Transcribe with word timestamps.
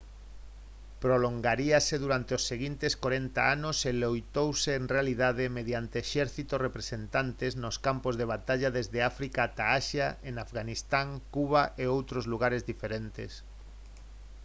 prolongaríase 1.05 1.95
durante 2.03 2.31
os 2.37 2.43
seguintes 2.51 2.93
corenta 3.03 3.41
anos 3.55 3.77
e 3.89 3.91
loitouse 4.03 4.69
en 4.79 4.85
realidade 4.95 5.53
mediante 5.57 5.95
exércitos 6.05 6.63
representantes 6.67 7.51
nos 7.63 7.75
campos 7.87 8.13
de 8.19 8.29
batalla 8.33 8.69
desde 8.77 8.99
áfrica 9.11 9.41
ata 9.47 9.65
asia 9.81 10.07
en 10.29 10.35
afganistán 10.45 11.07
cuba 11.35 11.61
e 11.83 11.83
outros 11.97 12.23
lugares 12.31 12.61
diferentes 12.71 13.31